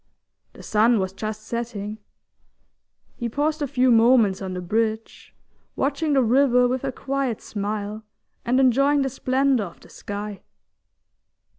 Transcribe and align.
The 0.53 0.63
sun 0.63 0.97
was 0.97 1.13
just 1.13 1.43
setting; 1.43 1.99
he 3.17 3.29
paused 3.29 3.61
a 3.61 3.67
few 3.67 3.91
moments 3.91 4.41
on 4.41 4.55
the 4.55 4.59
bridge, 4.59 5.35
watching 5.75 6.13
the 6.13 6.23
river 6.23 6.67
with 6.67 6.83
a 6.83 6.91
quiet 6.91 7.39
smile, 7.39 8.03
and 8.43 8.59
enjoying 8.59 9.03
the 9.03 9.09
splendour 9.09 9.67
of 9.67 9.79
the 9.81 9.89
sky. 9.89 10.41